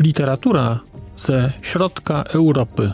Literatura 0.00 0.80
ze 1.16 1.52
środka 1.62 2.22
Europy. 2.22 2.92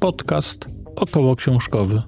Podcast 0.00 0.68
około 0.96 1.36
książkowy. 1.36 2.02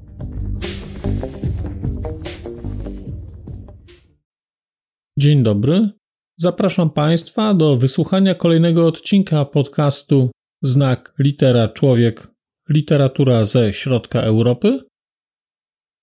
Dzień 5.18 5.42
dobry. 5.42 5.90
Zapraszam 6.38 6.90
Państwa 6.90 7.54
do 7.54 7.76
wysłuchania 7.76 8.34
kolejnego 8.34 8.86
odcinka 8.86 9.44
podcastu 9.44 10.30
Znak 10.62 11.15
Litera 11.19 11.69
Człowiek 11.69 12.28
Literatura 12.69 13.45
ze 13.45 13.73
środka 13.73 14.20
Europy. 14.20 14.80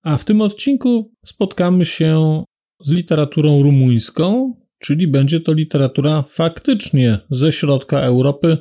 A 0.03 0.17
w 0.17 0.25
tym 0.25 0.41
odcinku 0.41 1.13
spotkamy 1.25 1.85
się 1.85 2.43
z 2.79 2.91
literaturą 2.91 3.63
rumuńską, 3.63 4.53
czyli 4.79 5.07
będzie 5.07 5.39
to 5.39 5.53
literatura 5.53 6.23
faktycznie 6.27 7.19
ze 7.29 7.51
środka 7.51 7.99
Europy, 7.99 8.57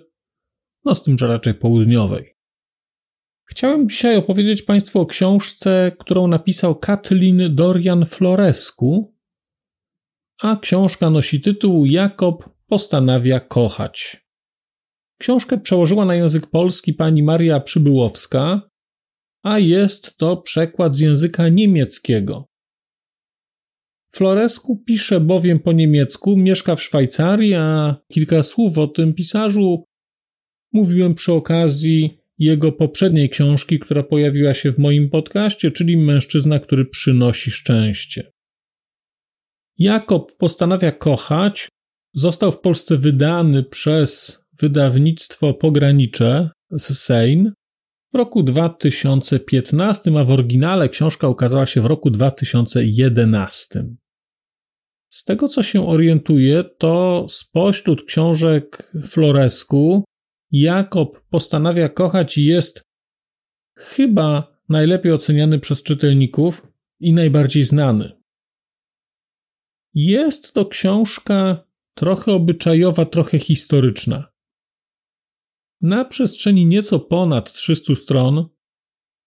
no 0.84 0.94
z 0.94 1.02
tym, 1.02 1.18
że 1.18 1.26
raczej 1.26 1.54
południowej. 1.54 2.36
Chciałem 3.44 3.88
dzisiaj 3.88 4.16
opowiedzieć 4.16 4.62
Państwu 4.62 5.00
o 5.00 5.06
książce, 5.06 5.92
którą 5.98 6.26
napisał 6.26 6.74
Katlin 6.76 7.54
Dorian 7.54 8.06
Florescu, 8.06 9.14
a 10.42 10.56
książka 10.56 11.10
nosi 11.10 11.40
tytuł 11.40 11.86
Jakob 11.86 12.50
postanawia 12.66 13.40
kochać. 13.40 14.21
Książkę 15.22 15.58
przełożyła 15.58 16.04
na 16.04 16.14
język 16.14 16.46
polski 16.46 16.94
pani 16.94 17.22
Maria 17.22 17.60
Przybyłowska, 17.60 18.70
a 19.42 19.58
jest 19.58 20.16
to 20.16 20.36
przekład 20.36 20.94
z 20.94 21.00
języka 21.00 21.48
niemieckiego. 21.48 22.46
Florescu 24.14 24.82
pisze 24.86 25.20
bowiem 25.20 25.58
po 25.58 25.72
niemiecku, 25.72 26.36
mieszka 26.36 26.76
w 26.76 26.82
Szwajcarii, 26.82 27.54
a 27.54 27.96
kilka 28.12 28.42
słów 28.42 28.78
o 28.78 28.86
tym 28.86 29.14
pisarzu 29.14 29.84
mówiłem 30.72 31.14
przy 31.14 31.32
okazji 31.32 32.18
jego 32.38 32.72
poprzedniej 32.72 33.30
książki, 33.30 33.78
która 33.78 34.02
pojawiła 34.02 34.54
się 34.54 34.72
w 34.72 34.78
moim 34.78 35.10
podcaście, 35.10 35.70
czyli 35.70 35.96
Mężczyzna, 35.96 36.58
który 36.58 36.84
przynosi 36.84 37.50
szczęście. 37.50 38.32
Jakob 39.78 40.36
postanawia 40.36 40.92
kochać. 40.92 41.68
Został 42.14 42.52
w 42.52 42.60
Polsce 42.60 42.96
wydany 42.96 43.62
przez 43.62 44.41
wydawnictwo 44.60 45.54
pogranicze 45.54 46.50
z 46.70 46.98
Seine 46.98 47.52
w 48.12 48.16
roku 48.16 48.42
2015, 48.42 50.18
a 50.18 50.24
w 50.24 50.30
oryginale 50.30 50.88
książka 50.88 51.28
ukazała 51.28 51.66
się 51.66 51.80
w 51.80 51.86
roku 51.86 52.10
2011. 52.10 53.84
Z 55.08 55.24
tego 55.24 55.48
co 55.48 55.62
się 55.62 55.88
orientuję, 55.88 56.64
to 56.78 57.26
spośród 57.28 58.04
książek 58.04 58.92
Floresku 59.06 60.04
Jakob 60.50 61.20
postanawia 61.30 61.88
kochać 61.88 62.38
i 62.38 62.44
jest 62.44 62.82
chyba 63.76 64.58
najlepiej 64.68 65.12
oceniany 65.12 65.58
przez 65.58 65.82
czytelników 65.82 66.66
i 67.00 67.12
najbardziej 67.12 67.64
znany. 67.64 68.12
Jest 69.94 70.52
to 70.52 70.66
książka 70.66 71.64
trochę 71.94 72.32
obyczajowa, 72.32 73.06
trochę 73.06 73.38
historyczna. 73.38 74.31
Na 75.82 76.04
przestrzeni 76.04 76.66
nieco 76.66 77.00
ponad 77.00 77.52
300 77.52 77.94
stron 77.94 78.48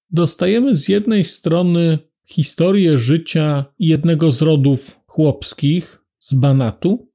dostajemy 0.09 0.75
z 0.75 0.89
jednej 0.89 1.23
strony 1.23 1.99
historię 2.25 2.97
życia 2.97 3.65
jednego 3.79 4.31
z 4.31 4.41
rodów 4.41 4.99
chłopskich 5.07 6.05
z 6.19 6.33
Banatu, 6.33 7.11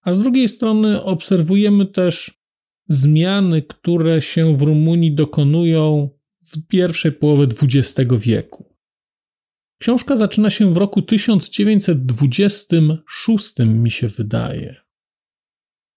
a 0.00 0.14
z 0.14 0.18
drugiej 0.18 0.48
strony 0.48 1.02
obserwujemy 1.02 1.86
też 1.86 2.42
zmiany, 2.88 3.62
które 3.62 4.22
się 4.22 4.56
w 4.56 4.62
Rumunii 4.62 5.14
dokonują 5.14 6.10
w 6.42 6.66
pierwszej 6.66 7.12
połowie 7.12 7.46
XX 7.62 7.94
wieku. 8.18 8.76
Książka 9.78 10.16
zaczyna 10.16 10.50
się 10.50 10.74
w 10.74 10.76
roku 10.76 11.02
1926, 11.02 13.58
mi 13.58 13.90
się 13.90 14.08
wydaje. 14.08 14.76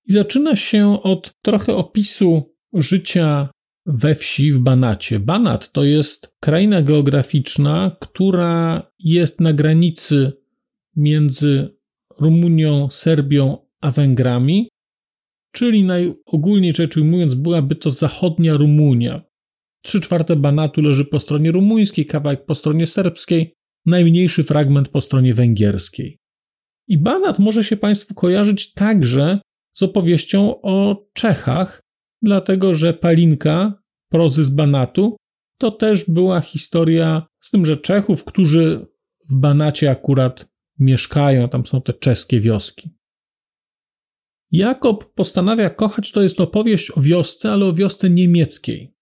I 0.05 0.13
zaczyna 0.13 0.55
się 0.55 1.03
od 1.03 1.33
trochę 1.41 1.75
opisu 1.75 2.54
życia 2.81 3.49
we 3.85 4.15
wsi 4.15 4.51
w 4.51 4.59
Banacie. 4.59 5.19
Banat 5.19 5.71
to 5.71 5.83
jest 5.83 6.35
kraina 6.39 6.81
geograficzna, 6.81 7.97
która 8.01 8.83
jest 8.99 9.41
na 9.41 9.53
granicy 9.53 10.33
między 10.95 11.75
Rumunią, 12.19 12.89
Serbią 12.91 13.57
a 13.81 13.91
Węgrami, 13.91 14.69
czyli 15.51 15.83
najogólniej 15.83 16.73
rzecz 16.73 16.97
ujmując, 16.97 17.35
byłaby 17.35 17.75
to 17.75 17.91
zachodnia 17.91 18.53
Rumunia. 18.53 19.21
Trzy 19.81 20.01
czwarte 20.01 20.35
Banatu 20.35 20.81
leży 20.81 21.05
po 21.05 21.19
stronie 21.19 21.51
rumuńskiej, 21.51 22.05
kawałek 22.05 22.45
po 22.45 22.55
stronie 22.55 22.87
serbskiej, 22.87 23.53
najmniejszy 23.85 24.43
fragment 24.43 24.89
po 24.89 25.01
stronie 25.01 25.33
węgierskiej. 25.33 26.17
I 26.87 26.97
Banat 26.97 27.39
może 27.39 27.63
się 27.63 27.77
Państwu 27.77 28.13
kojarzyć 28.13 28.73
także 28.73 29.39
z 29.73 29.83
opowieścią 29.83 30.61
o 30.61 31.05
Czechach, 31.13 31.81
dlatego 32.25 32.73
że 32.73 32.93
Palinka, 32.93 33.83
prozy 34.09 34.43
z 34.43 34.49
Banatu, 34.49 35.17
to 35.59 35.71
też 35.71 36.09
była 36.09 36.41
historia 36.41 37.27
z 37.41 37.51
tym, 37.51 37.65
że 37.65 37.77
Czechów, 37.77 38.23
którzy 38.23 38.87
w 39.29 39.35
Banacie 39.35 39.91
akurat 39.91 40.49
mieszkają, 40.79 41.49
tam 41.49 41.65
są 41.65 41.81
te 41.81 41.93
czeskie 41.93 42.39
wioski. 42.39 42.89
Jakob 44.51 45.13
postanawia 45.13 45.69
kochać 45.69 46.11
to 46.11 46.21
jest 46.23 46.41
opowieść 46.41 46.91
o 46.97 47.01
wiosce, 47.01 47.51
ale 47.51 47.65
o 47.65 47.73
wiosce 47.73 48.09
niemieckiej. 48.09 48.93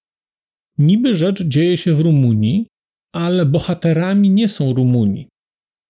Niby 0.78 1.16
rzecz 1.16 1.44
dzieje 1.44 1.78
się 1.78 1.94
w 1.94 2.00
Rumunii, 2.00 2.68
ale 3.14 3.46
bohaterami 3.46 4.30
nie 4.30 4.50
są 4.50 4.74
Rumuni. 4.74 5.30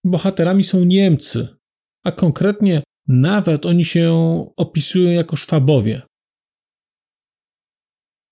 Bohaterami 0.04 0.64
są 0.64 0.84
Niemcy, 0.84 1.48
a 2.04 2.12
konkretnie 2.12 2.84
nawet 3.08 3.66
oni 3.66 3.86
się 3.86 4.14
opisują 4.58 5.12
jako 5.12 5.36
Szwabowie. 5.36 6.02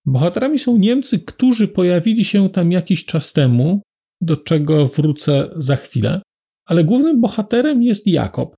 Bohaterami 0.06 0.59
są 0.59 0.78
Niemcy, 0.78 1.19
którzy 1.19 1.67
pojawili 1.67 2.25
się 2.25 2.50
tam 2.50 2.72
jakiś 2.72 3.06
czas 3.06 3.34
temu, 3.34 3.81
do 4.22 4.38
czego 4.38 4.88
wrócę 4.88 5.50
za 5.56 5.75
chwilę, 5.75 6.22
ale 6.66 6.84
głównym 6.84 7.22
bohaterem 7.22 7.84
jest 7.84 8.07
Jakob. 8.07 8.56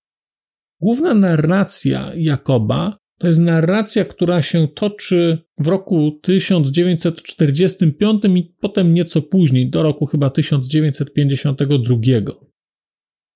Główna 0.81 1.13
narracja 1.13 2.11
Jakoba 2.15 2.97
to 3.19 3.27
jest 3.27 3.39
narracja, 3.39 4.05
która 4.05 4.41
się 4.41 4.67
toczy 4.67 5.37
w 5.59 5.67
roku 5.67 6.19
1945 6.21 8.25
i 8.25 8.53
potem 8.59 8.93
nieco 8.93 9.21
później, 9.21 9.69
do 9.69 9.83
roku 9.83 10.05
chyba 10.05 10.29
1952. 10.29 11.97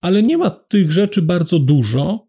Ale 0.02 0.24
nie 0.24 0.38
ma 0.38 0.50
tych 0.50 0.92
rzeczy 0.92 1.22
bardzo 1.22 1.60
dużo, 1.60 2.27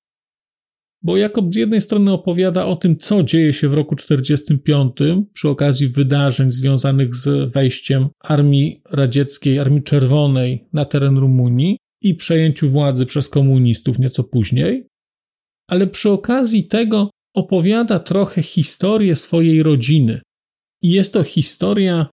bo 1.02 1.16
Jakob 1.16 1.52
z 1.52 1.56
jednej 1.56 1.80
strony 1.80 2.12
opowiada 2.12 2.66
o 2.66 2.76
tym, 2.76 2.96
co 2.96 3.22
dzieje 3.22 3.52
się 3.52 3.68
w 3.68 3.74
roku 3.74 3.96
1945 3.96 5.26
przy 5.32 5.48
okazji 5.48 5.88
wydarzeń 5.88 6.52
związanych 6.52 7.16
z 7.16 7.52
wejściem 7.52 8.08
Armii 8.20 8.82
Radzieckiej, 8.90 9.58
Armii 9.58 9.82
Czerwonej 9.82 10.68
na 10.72 10.84
teren 10.84 11.18
Rumunii 11.18 11.78
i 12.02 12.14
przejęciu 12.14 12.68
władzy 12.68 13.06
przez 13.06 13.28
komunistów 13.28 13.98
nieco 13.98 14.24
później, 14.24 14.86
ale 15.68 15.86
przy 15.86 16.10
okazji 16.10 16.64
tego 16.64 17.10
opowiada 17.34 17.98
trochę 17.98 18.42
historię 18.42 19.16
swojej 19.16 19.62
rodziny. 19.62 20.20
I 20.82 20.90
jest 20.90 21.12
to 21.12 21.22
historia, 21.22 22.06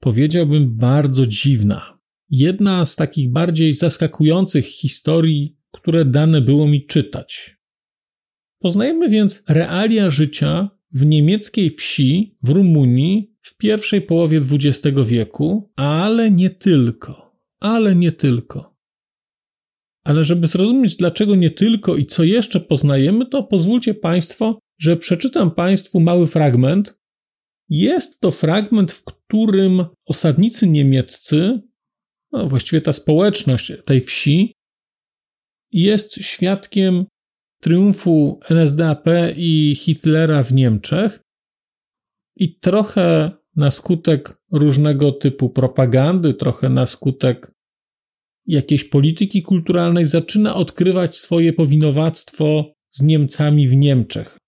powiedziałbym, 0.00 0.76
bardzo 0.76 1.26
dziwna. 1.26 1.98
Jedna 2.30 2.84
z 2.84 2.96
takich 2.96 3.32
bardziej 3.32 3.74
zaskakujących 3.74 4.66
historii, 4.66 5.56
które 5.72 6.04
dane 6.04 6.40
było 6.40 6.68
mi 6.68 6.86
czytać. 6.86 7.57
Poznajemy 8.58 9.08
więc 9.08 9.42
realia 9.48 10.10
życia 10.10 10.70
w 10.92 11.06
niemieckiej 11.06 11.70
wsi 11.70 12.38
w 12.42 12.50
Rumunii 12.50 13.34
w 13.42 13.56
pierwszej 13.56 14.02
połowie 14.02 14.40
XX 14.52 14.96
wieku, 15.06 15.72
ale 15.76 16.30
nie 16.30 16.50
tylko. 16.50 17.38
Ale 17.60 17.94
nie 17.94 18.12
tylko. 18.12 18.78
Ale 20.04 20.24
żeby 20.24 20.46
zrozumieć, 20.46 20.96
dlaczego 20.96 21.36
nie 21.36 21.50
tylko 21.50 21.96
i 21.96 22.06
co 22.06 22.24
jeszcze 22.24 22.60
poznajemy, 22.60 23.26
to 23.26 23.42
pozwólcie 23.42 23.94
Państwo, 23.94 24.58
że 24.80 24.96
przeczytam 24.96 25.50
Państwu 25.50 26.00
mały 26.00 26.26
fragment. 26.26 26.98
Jest 27.68 28.20
to 28.20 28.30
fragment, 28.30 28.92
w 28.92 29.04
którym 29.04 29.84
osadnicy 30.06 30.66
niemieccy, 30.66 31.60
no 32.32 32.48
właściwie 32.48 32.80
ta 32.80 32.92
społeczność 32.92 33.72
tej 33.84 34.00
wsi, 34.00 34.54
jest 35.72 36.14
świadkiem 36.14 37.06
triumfu 37.60 38.40
NSDAP 38.50 39.06
i 39.36 39.74
Hitlera 39.74 40.42
w 40.42 40.52
Niemczech 40.52 41.20
i 42.36 42.58
trochę 42.58 43.30
na 43.56 43.70
skutek 43.70 44.38
różnego 44.52 45.12
typu 45.12 45.50
propagandy, 45.50 46.34
trochę 46.34 46.68
na 46.68 46.86
skutek 46.86 47.52
jakiejś 48.46 48.84
polityki 48.84 49.42
kulturalnej 49.42 50.06
zaczyna 50.06 50.54
odkrywać 50.54 51.16
swoje 51.16 51.52
powinowactwo 51.52 52.72
z 52.90 53.02
Niemcami 53.02 53.68
w 53.68 53.76
Niemczech. 53.76 54.38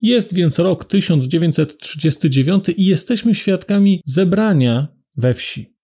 Jest 0.00 0.34
więc 0.34 0.58
rok 0.58 0.84
1939 0.84 2.64
i 2.76 2.84
jesteśmy 2.84 3.34
świadkami 3.34 4.02
zebrania 4.06 4.88
we 5.16 5.34
wsi. 5.34 5.76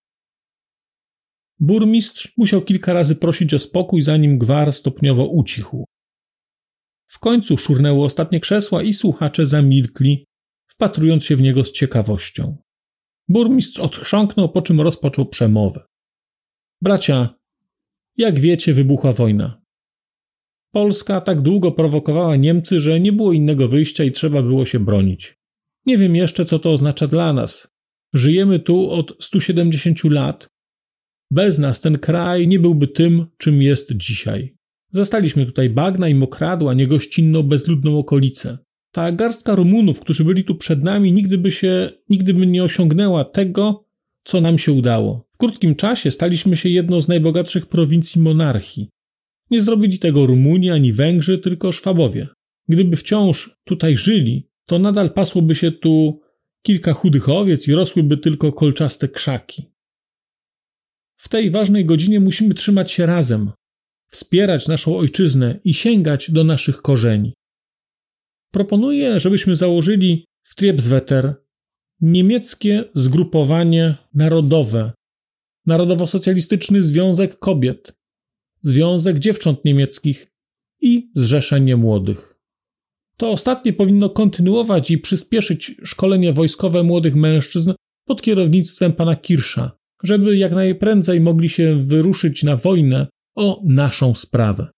Burmistrz 1.60 2.32
musiał 2.36 2.62
kilka 2.62 2.92
razy 2.92 3.16
prosić 3.16 3.54
o 3.54 3.58
spokój, 3.58 4.02
zanim 4.02 4.38
gwar 4.38 4.72
stopniowo 4.72 5.26
ucichł. 5.26 5.84
W 7.12 7.18
końcu 7.18 7.58
szurnęły 7.58 8.04
ostatnie 8.04 8.40
krzesła 8.40 8.82
i 8.82 8.92
słuchacze 8.92 9.46
zamilkli, 9.46 10.26
wpatrując 10.68 11.24
się 11.24 11.36
w 11.36 11.40
niego 11.40 11.64
z 11.64 11.72
ciekawością. 11.72 12.56
Burmistrz 13.28 13.80
odchrząknął, 13.80 14.48
po 14.48 14.62
czym 14.62 14.80
rozpoczął 14.80 15.26
przemowę. 15.26 15.84
Bracia, 16.82 17.34
jak 18.16 18.40
wiecie, 18.40 18.72
wybuchła 18.72 19.12
wojna. 19.12 19.62
Polska 20.72 21.20
tak 21.20 21.40
długo 21.40 21.72
prowokowała 21.72 22.36
Niemcy, 22.36 22.80
że 22.80 23.00
nie 23.00 23.12
było 23.12 23.32
innego 23.32 23.68
wyjścia 23.68 24.04
i 24.04 24.12
trzeba 24.12 24.42
było 24.42 24.66
się 24.66 24.80
bronić. 24.80 25.36
Nie 25.86 25.98
wiem 25.98 26.16
jeszcze, 26.16 26.44
co 26.44 26.58
to 26.58 26.72
oznacza 26.72 27.06
dla 27.06 27.32
nas. 27.32 27.68
Żyjemy 28.14 28.60
tu 28.60 28.90
od 28.90 29.24
170 29.24 30.04
lat. 30.04 30.48
Bez 31.30 31.58
nas 31.58 31.80
ten 31.80 31.98
kraj 31.98 32.48
nie 32.48 32.58
byłby 32.58 32.88
tym, 32.88 33.26
czym 33.38 33.62
jest 33.62 33.96
dzisiaj. 33.96 34.56
Zastaliśmy 34.92 35.46
tutaj 35.46 35.70
bagna 35.70 36.08
i 36.08 36.14
mokradła, 36.14 36.74
niegościnną, 36.74 37.42
bezludną 37.42 37.98
okolicę. 37.98 38.58
Ta 38.92 39.12
garstka 39.12 39.54
Rumunów, 39.54 40.00
którzy 40.00 40.24
byli 40.24 40.44
tu 40.44 40.54
przed 40.54 40.82
nami, 40.82 41.12
nigdy 41.12 41.38
by 41.38 41.52
się, 41.52 41.90
nigdy 42.08 42.34
by 42.34 42.46
nie 42.46 42.64
osiągnęła 42.64 43.24
tego, 43.24 43.84
co 44.24 44.40
nam 44.40 44.58
się 44.58 44.72
udało. 44.72 45.28
W 45.34 45.36
krótkim 45.36 45.74
czasie 45.74 46.10
staliśmy 46.10 46.56
się 46.56 46.68
jedną 46.68 47.00
z 47.00 47.08
najbogatszych 47.08 47.66
prowincji 47.66 48.20
monarchii. 48.20 48.88
Nie 49.50 49.60
zrobili 49.60 49.98
tego 49.98 50.26
Rumuni 50.26 50.70
ani 50.70 50.92
Węgrzy, 50.92 51.38
tylko 51.38 51.72
Szwabowie. 51.72 52.28
Gdyby 52.68 52.96
wciąż 52.96 53.56
tutaj 53.64 53.96
żyli, 53.96 54.48
to 54.66 54.78
nadal 54.78 55.12
pasłoby 55.12 55.54
się 55.54 55.72
tu 55.72 56.20
kilka 56.62 56.92
chudych 56.92 57.28
owiec 57.28 57.68
i 57.68 57.72
rosłyby 57.72 58.16
tylko 58.16 58.52
kolczaste 58.52 59.08
krzaki. 59.08 59.72
W 61.16 61.28
tej 61.28 61.50
ważnej 61.50 61.84
godzinie 61.84 62.20
musimy 62.20 62.54
trzymać 62.54 62.92
się 62.92 63.06
razem, 63.06 63.50
wspierać 64.12 64.68
naszą 64.68 64.98
ojczyznę 64.98 65.60
i 65.64 65.74
sięgać 65.74 66.30
do 66.30 66.44
naszych 66.44 66.82
korzeni. 66.82 67.34
Proponuję, 68.52 69.20
żebyśmy 69.20 69.54
założyli 69.54 70.24
w 70.42 70.54
Triebswetter 70.54 71.34
niemieckie 72.00 72.84
zgrupowanie 72.94 73.96
narodowe, 74.14 74.92
Narodowo-Socjalistyczny 75.66 76.82
Związek 76.82 77.38
Kobiet, 77.38 77.92
Związek 78.62 79.18
Dziewcząt 79.18 79.64
Niemieckich 79.64 80.26
i 80.80 81.10
Zrzeszenie 81.14 81.76
Młodych. 81.76 82.34
To 83.16 83.30
ostatnie 83.30 83.72
powinno 83.72 84.10
kontynuować 84.10 84.90
i 84.90 84.98
przyspieszyć 84.98 85.74
szkolenie 85.84 86.32
wojskowe 86.32 86.82
młodych 86.82 87.14
mężczyzn 87.14 87.72
pod 88.06 88.22
kierownictwem 88.22 88.92
pana 88.92 89.16
Kirsza, 89.16 89.78
żeby 90.02 90.36
jak 90.36 90.52
najprędzej 90.52 91.20
mogli 91.20 91.48
się 91.48 91.84
wyruszyć 91.86 92.42
na 92.42 92.56
wojnę 92.56 93.06
o 93.34 93.62
naszą 93.64 94.14
sprawę. 94.14 94.70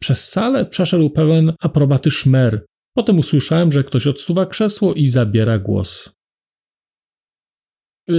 Przez 0.00 0.28
salę 0.28 0.66
przeszedł 0.66 1.10
pełen 1.10 1.52
aprobaty 1.60 2.10
szmer. 2.10 2.66
Potem 2.94 3.18
usłyszałem, 3.18 3.72
że 3.72 3.84
ktoś 3.84 4.06
odsuwa 4.06 4.46
krzesło 4.46 4.94
i 4.94 5.06
zabiera 5.06 5.58
głos. 5.58 6.10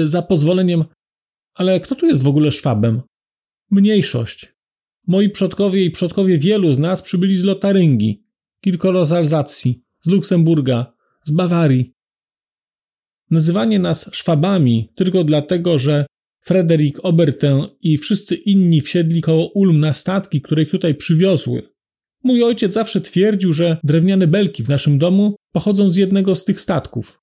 Za 0.04 0.22
pozwoleniem, 0.22 0.86
ale 1.54 1.80
kto 1.80 1.96
tu 1.96 2.06
jest 2.06 2.24
w 2.24 2.28
ogóle 2.28 2.52
Szwabem? 2.52 3.02
Mniejszość. 3.72 4.54
Moi 5.08 5.30
przodkowie 5.30 5.86
i 5.86 5.92
przodkowie 5.92 6.38
wielu 6.38 6.74
z 6.74 6.80
nas 6.80 7.02
przybyli 7.02 7.38
z 7.38 7.44
Lotaryngii, 7.44 8.24
kilkoro 8.62 9.06
z 9.06 9.12
Alzacji, 9.12 9.84
z 10.02 10.08
Luksemburga, 10.08 10.94
z 11.24 11.32
Bawarii. 11.32 11.94
Nazywanie 13.32 13.80
nas 13.80 14.10
Szwabami 14.14 14.94
tylko 14.96 15.24
dlatego, 15.24 15.78
że 15.78 16.06
Frederick 16.46 17.00
Obertin 17.04 17.68
i 17.82 17.98
wszyscy 17.98 18.36
inni 18.36 18.82
wsiedli 18.82 19.22
koło 19.22 19.52
Ulm 19.52 19.80
na 19.80 19.94
statki, 19.94 20.42
które 20.42 20.64
ich 20.64 20.70
tutaj 20.70 20.96
przywiozły. 20.96 21.70
Mój 22.24 22.44
ojciec 22.44 22.74
zawsze 22.74 23.02
twierdził, 23.02 23.54
że 23.54 23.78
drewniane 23.84 24.28
belki 24.28 24.64
w 24.64 24.70
naszym 24.70 24.98
domu 24.98 25.36
pochodzą 25.54 25.90
z 25.90 25.96
jednego 25.96 26.36
z 26.36 26.46
tych 26.46 26.62
statków. 26.62 27.20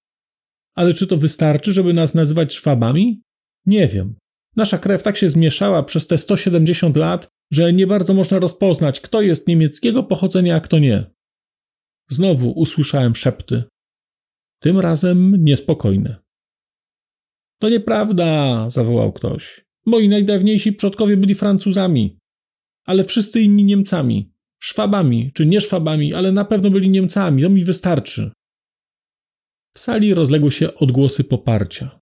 Ale 0.75 0.95
czy 0.95 1.07
to 1.07 1.17
wystarczy, 1.17 1.73
żeby 1.73 1.93
nas 1.93 2.15
nazywać 2.15 2.55
Szwabami? 2.55 3.23
Nie 3.67 3.89
wiem. 3.89 4.15
Nasza 4.57 4.79
krew 4.79 5.03
tak 5.03 5.17
się 5.17 5.29
zmieszała 5.29 5.83
przez 5.83 6.07
te 6.07 6.19
170 6.19 6.97
lat, 6.97 7.29
że 7.53 7.73
nie 7.73 7.87
bardzo 7.87 8.15
można 8.15 8.39
rozpoznać, 8.39 9.01
kto 9.01 9.23
jest 9.23 9.49
niemieckiego 9.49 10.03
pochodzenia, 10.03 10.57
a 10.57 10.61
kto 10.61 10.79
nie. 10.79 11.11
Znowu 12.11 12.51
usłyszałem 12.51 13.17
szepty. 13.17 13.65
Tym 14.61 14.81
razem 14.81 15.45
niespokojne. 15.45 16.26
To 17.59 17.69
nieprawda, 17.69 18.71
zawołał 18.71 19.13
ktoś. 19.13 19.65
Moi 19.87 20.09
najdawniejsi 20.09 20.73
przodkowie 20.73 21.17
byli 21.17 21.35
Francuzami, 21.35 22.19
ale 22.85 23.05
wszyscy 23.05 23.41
inni 23.41 23.65
Niemcami. 23.65 24.33
Szwabami, 24.63 25.33
czy 25.35 25.47
nie 25.47 25.61
Szwabami, 25.61 26.15
ale 26.15 26.33
na 26.33 26.45
pewno 26.45 26.71
byli 26.71 26.91
Niemcami, 26.91 27.43
to 27.43 27.51
mi 27.51 27.65
wystarczy. 27.65 28.31
W 29.75 29.79
sali 29.79 30.15
rozległy 30.15 30.53
się 30.53 30.75
odgłosy 30.75 31.25
poparcia. 31.25 32.01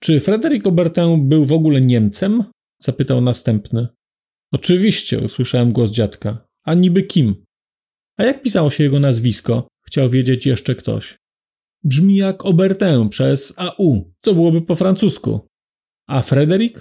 Czy 0.00 0.20
Frederic 0.20 0.66
Obertin 0.66 1.28
był 1.28 1.44
w 1.44 1.52
ogóle 1.52 1.80
Niemcem? 1.80 2.44
zapytał 2.82 3.20
następny. 3.20 3.88
Oczywiście, 4.52 5.18
usłyszałem 5.18 5.72
głos 5.72 5.90
dziadka. 5.90 6.46
A 6.64 6.74
niby 6.74 7.02
kim? 7.02 7.44
A 8.16 8.24
jak 8.24 8.42
pisało 8.42 8.70
się 8.70 8.84
jego 8.84 9.00
nazwisko? 9.00 9.68
Chciał 9.86 10.10
wiedzieć 10.10 10.46
jeszcze 10.46 10.74
ktoś. 10.74 11.16
Brzmi 11.86 12.16
jak 12.16 12.46
Obertin 12.46 13.08
przez 13.08 13.54
AU. 13.56 14.12
To 14.20 14.34
byłoby 14.34 14.62
po 14.62 14.74
francusku. 14.74 15.48
A 16.08 16.22
Frederic? 16.22 16.74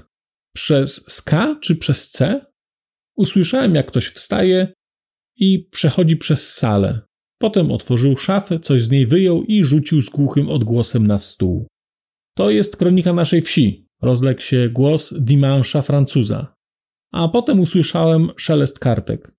Przez 0.55 1.05
SK 1.07 1.31
czy 1.61 1.75
przez 1.75 2.09
C? 2.09 2.45
Usłyszałem, 3.17 3.75
jak 3.75 3.87
ktoś 3.87 4.07
wstaje 4.07 4.73
i 5.37 5.69
przechodzi 5.71 6.17
przez 6.17 6.53
salę. 6.53 7.01
Potem 7.39 7.71
otworzył 7.71 8.17
szafę, 8.17 8.59
coś 8.59 8.83
z 8.83 8.89
niej 8.89 9.07
wyjął 9.07 9.43
i 9.43 9.63
rzucił 9.63 10.01
z 10.01 10.09
głuchym 10.09 10.49
odgłosem 10.49 11.07
na 11.07 11.19
stół. 11.19 11.67
To 12.37 12.49
jest 12.49 12.77
kronika 12.77 13.13
naszej 13.13 13.41
wsi, 13.41 13.87
rozległ 14.01 14.41
się 14.41 14.69
głos 14.69 15.13
Dimansza 15.19 15.81
Francuza. 15.81 16.55
A 17.11 17.27
potem 17.27 17.59
usłyszałem 17.59 18.29
szelest 18.37 18.79
kartek. 18.79 19.31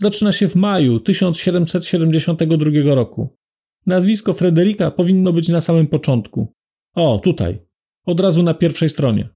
Zaczyna 0.00 0.32
się 0.32 0.48
w 0.48 0.54
maju 0.54 1.00
1772 1.00 2.94
roku. 2.94 3.36
Nazwisko 3.86 4.34
Frederika 4.34 4.90
powinno 4.90 5.32
być 5.32 5.48
na 5.48 5.60
samym 5.60 5.86
początku. 5.86 6.52
O, 6.94 7.18
tutaj. 7.18 7.58
Od 8.06 8.20
razu 8.20 8.42
na 8.42 8.54
pierwszej 8.54 8.88
stronie. 8.88 9.28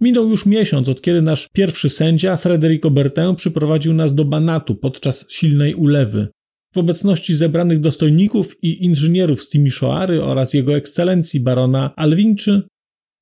Minął 0.00 0.28
już 0.28 0.46
miesiąc, 0.46 0.88
od 0.88 1.02
kiedy 1.02 1.22
nasz 1.22 1.48
pierwszy 1.52 1.90
sędzia, 1.90 2.36
Frederico 2.36 2.90
Bertin, 2.90 3.34
przyprowadził 3.36 3.94
nas 3.94 4.14
do 4.14 4.24
Banatu 4.24 4.74
podczas 4.74 5.24
silnej 5.28 5.74
ulewy. 5.74 6.28
W 6.74 6.78
obecności 6.78 7.34
zebranych 7.34 7.80
dostojników 7.80 8.64
i 8.64 8.84
inżynierów 8.84 9.42
z 9.42 9.48
Timiszoary 9.48 10.22
oraz 10.22 10.54
jego 10.54 10.76
ekscelencji 10.76 11.40
barona 11.40 11.92
Alwinczy 11.96 12.62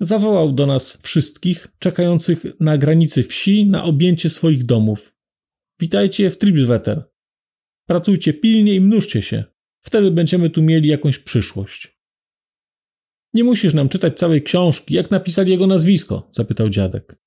zawołał 0.00 0.52
do 0.52 0.66
nas 0.66 0.98
wszystkich 1.02 1.68
czekających 1.78 2.60
na 2.60 2.78
granicy 2.78 3.22
wsi 3.22 3.66
na 3.66 3.84
objęcie 3.84 4.30
swoich 4.30 4.66
domów. 4.66 5.12
Witajcie 5.80 6.30
w 6.30 6.38
Tribswetter. 6.38 7.04
Pracujcie 7.86 8.34
pilnie 8.34 8.74
i 8.74 8.80
mnóżcie 8.80 9.22
się. 9.22 9.44
Wtedy 9.80 10.10
będziemy 10.10 10.50
tu 10.50 10.62
mieli 10.62 10.88
jakąś 10.88 11.18
przyszłość. 11.18 12.00
Nie 13.34 13.44
musisz 13.44 13.74
nam 13.74 13.88
czytać 13.88 14.18
całej 14.18 14.42
książki, 14.42 14.94
jak 14.94 15.10
napisali 15.10 15.50
jego 15.50 15.66
nazwisko? 15.66 16.28
zapytał 16.30 16.68
dziadek. 16.68 17.18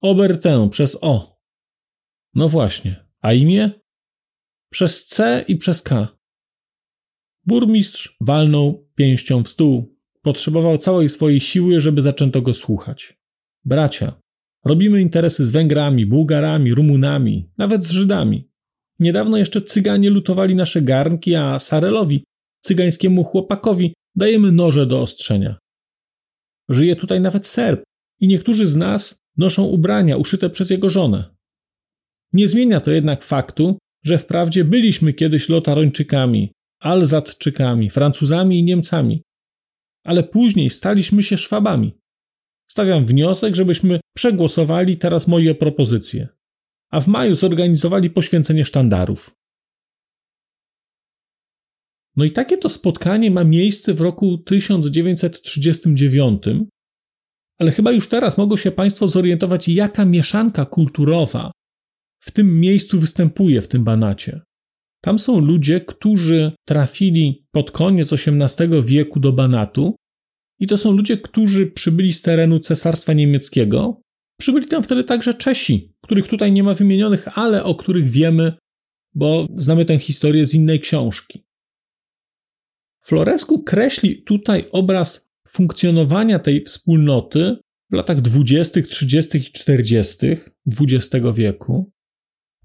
Obertę 0.00 0.68
przez 0.70 0.98
O. 1.00 1.40
No 2.34 2.48
właśnie, 2.48 3.06
a 3.20 3.32
imię? 3.32 3.70
Przez 4.70 5.04
C 5.04 5.44
i 5.48 5.56
przez 5.56 5.82
K. 5.82 6.18
Burmistrz 7.46 8.16
walnął 8.20 8.88
pięścią 8.94 9.42
w 9.42 9.48
stół. 9.48 9.98
Potrzebował 10.22 10.78
całej 10.78 11.08
swojej 11.08 11.40
siły, 11.40 11.80
żeby 11.80 12.02
zaczęto 12.02 12.42
go 12.42 12.54
słuchać. 12.54 13.18
Bracia, 13.64 14.20
robimy 14.64 15.00
interesy 15.00 15.44
z 15.44 15.50
Węgrami, 15.50 16.06
Bułgarami, 16.06 16.74
Rumunami, 16.74 17.50
nawet 17.58 17.84
z 17.84 17.90
Żydami. 17.90 18.50
Niedawno 19.04 19.36
jeszcze 19.36 19.60
Cyganie 19.60 20.10
lutowali 20.10 20.54
nasze 20.54 20.82
garnki, 20.82 21.34
a 21.34 21.58
Sarelowi, 21.58 22.24
cygańskiemu 22.64 23.24
chłopakowi, 23.24 23.94
dajemy 24.16 24.52
noże 24.52 24.86
do 24.86 25.00
ostrzenia. 25.00 25.58
Żyje 26.68 26.96
tutaj 26.96 27.20
nawet 27.20 27.46
Serb 27.46 27.82
i 28.20 28.28
niektórzy 28.28 28.66
z 28.66 28.76
nas 28.76 29.18
noszą 29.36 29.64
ubrania 29.64 30.16
uszyte 30.16 30.50
przez 30.50 30.70
jego 30.70 30.90
żonę. 30.90 31.34
Nie 32.32 32.48
zmienia 32.48 32.80
to 32.80 32.90
jednak 32.90 33.24
faktu, 33.24 33.78
że 34.04 34.18
wprawdzie 34.18 34.64
byliśmy 34.64 35.12
kiedyś 35.12 35.48
lotarończykami, 35.48 36.52
Alzatczykami, 36.80 37.90
Francuzami 37.90 38.58
i 38.58 38.64
Niemcami. 38.64 39.22
Ale 40.04 40.22
później 40.22 40.70
staliśmy 40.70 41.22
się 41.22 41.38
Szwabami. 41.38 41.92
Stawiam 42.70 43.06
wniosek, 43.06 43.54
żebyśmy 43.54 44.00
przegłosowali 44.16 44.96
teraz 44.96 45.28
moje 45.28 45.54
propozycje. 45.54 46.28
A 46.94 47.00
w 47.00 47.06
maju 47.06 47.34
zorganizowali 47.34 48.10
poświęcenie 48.10 48.64
sztandarów. 48.64 49.34
No 52.16 52.24
i 52.24 52.30
takie 52.30 52.58
to 52.58 52.68
spotkanie 52.68 53.30
ma 53.30 53.44
miejsce 53.44 53.94
w 53.94 54.00
roku 54.00 54.38
1939, 54.38 56.42
ale 57.58 57.70
chyba 57.70 57.92
już 57.92 58.08
teraz 58.08 58.38
mogą 58.38 58.56
się 58.56 58.70
Państwo 58.70 59.08
zorientować, 59.08 59.68
jaka 59.68 60.04
mieszanka 60.04 60.66
kulturowa 60.66 61.52
w 62.20 62.30
tym 62.30 62.60
miejscu 62.60 63.00
występuje 63.00 63.62
w 63.62 63.68
tym 63.68 63.84
banacie. 63.84 64.40
Tam 65.00 65.18
są 65.18 65.40
ludzie, 65.40 65.80
którzy 65.80 66.52
trafili 66.66 67.46
pod 67.52 67.70
koniec 67.70 68.12
XVIII 68.12 68.82
wieku 68.82 69.20
do 69.20 69.32
Banatu, 69.32 69.96
i 70.60 70.66
to 70.66 70.76
są 70.76 70.92
ludzie, 70.92 71.16
którzy 71.16 71.66
przybyli 71.66 72.12
z 72.12 72.22
terenu 72.22 72.58
Cesarstwa 72.58 73.12
Niemieckiego. 73.12 74.03
Przybyli 74.40 74.66
tam 74.66 74.82
wtedy 74.82 75.04
także 75.04 75.34
Czesi, 75.34 75.94
których 76.02 76.28
tutaj 76.28 76.52
nie 76.52 76.62
ma 76.62 76.74
wymienionych, 76.74 77.38
ale 77.38 77.64
o 77.64 77.74
których 77.74 78.10
wiemy, 78.10 78.52
bo 79.14 79.48
znamy 79.58 79.84
tę 79.84 79.98
historię 79.98 80.46
z 80.46 80.54
innej 80.54 80.80
książki. 80.80 81.44
Floresku 83.04 83.62
kreśli 83.62 84.22
tutaj 84.22 84.68
obraz 84.72 85.30
funkcjonowania 85.48 86.38
tej 86.38 86.64
wspólnoty 86.64 87.56
w 87.90 87.94
latach 87.94 88.20
20., 88.20 88.82
30. 88.82 89.38
i 89.38 89.52
40. 89.52 90.26
XX 90.80 91.26
wieku. 91.34 91.92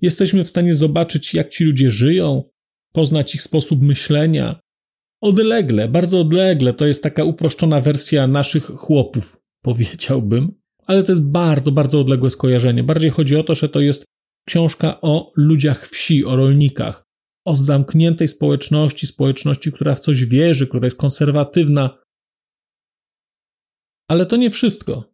Jesteśmy 0.01 0.43
w 0.43 0.49
stanie 0.49 0.73
zobaczyć, 0.73 1.33
jak 1.33 1.49
ci 1.49 1.63
ludzie 1.63 1.91
żyją, 1.91 2.43
poznać 2.93 3.35
ich 3.35 3.43
sposób 3.43 3.81
myślenia. 3.81 4.59
Odlegle, 5.21 5.88
bardzo 5.88 6.19
odlegle, 6.19 6.73
to 6.73 6.85
jest 6.85 7.03
taka 7.03 7.23
uproszczona 7.23 7.81
wersja 7.81 8.27
naszych 8.27 8.63
chłopów, 8.63 9.41
powiedziałbym, 9.61 10.58
ale 10.89 11.03
to 11.03 11.12
jest 11.12 11.25
bardzo, 11.25 11.72
bardzo 11.72 12.00
odległe 12.00 12.29
skojarzenie. 12.29 12.84
Bardziej 12.84 13.10
chodzi 13.10 13.36
o 13.36 13.43
to, 13.43 13.55
że 13.55 13.69
to 13.69 13.79
jest 13.79 14.05
książka 14.48 15.01
o 15.01 15.31
ludziach 15.36 15.88
wsi, 15.88 16.25
o 16.25 16.36
rolnikach, 16.36 17.03
o 17.46 17.55
zamkniętej 17.55 18.27
społeczności, 18.27 19.08
społeczności, 19.08 19.72
która 19.72 19.96
w 19.96 20.00
coś 20.00 20.25
wierzy, 20.25 20.67
która 20.67 20.86
jest 20.86 20.98
konserwatywna. 20.98 21.98
Ale 24.08 24.25
to 24.25 24.36
nie 24.36 24.50
wszystko, 24.50 25.13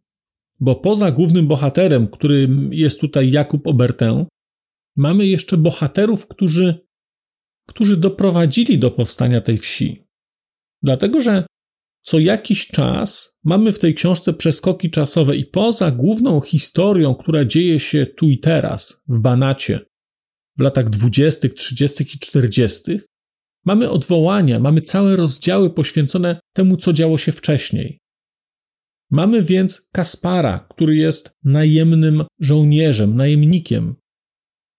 bo 0.59 0.75
poza 0.75 1.11
głównym 1.11 1.47
bohaterem, 1.47 2.07
którym 2.07 2.73
jest 2.73 3.01
tutaj 3.01 3.31
Jakub 3.31 3.67
Obertę, 3.67 4.25
mamy 4.95 5.25
jeszcze 5.25 5.57
bohaterów, 5.57 6.27
którzy, 6.27 6.87
którzy 7.67 7.97
doprowadzili 7.97 8.79
do 8.79 8.91
powstania 8.91 9.41
tej 9.41 9.57
wsi. 9.57 10.07
Dlatego, 10.83 11.21
że 11.21 11.45
co 12.05 12.19
jakiś 12.19 12.67
czas 12.67 13.33
mamy 13.43 13.73
w 13.73 13.79
tej 13.79 13.95
książce 13.95 14.33
przeskoki 14.33 14.89
czasowe 14.89 15.35
i 15.35 15.45
poza 15.45 15.91
główną 15.91 16.41
historią, 16.41 17.15
która 17.15 17.45
dzieje 17.45 17.79
się 17.79 18.05
tu 18.05 18.29
i 18.29 18.39
teraz, 18.39 19.01
w 19.07 19.19
Banacie, 19.19 19.79
w 20.57 20.61
latach 20.61 20.89
20., 20.89 21.49
30. 21.49 22.03
i 22.03 22.19
40., 22.19 22.81
mamy 23.65 23.89
odwołania, 23.89 24.59
mamy 24.59 24.81
całe 24.81 25.15
rozdziały 25.15 25.69
poświęcone 25.69 26.39
temu, 26.53 26.77
co 26.77 26.93
działo 26.93 27.17
się 27.17 27.31
wcześniej. 27.31 27.99
Mamy 29.11 29.43
więc 29.43 29.89
Kaspara, 29.93 30.67
który 30.69 30.95
jest 30.95 31.31
najemnym 31.43 32.23
żołnierzem, 32.39 33.15
najemnikiem, 33.15 33.95